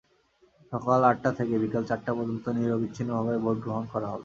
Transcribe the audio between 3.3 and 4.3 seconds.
Vote গ্রহণ করা হবে।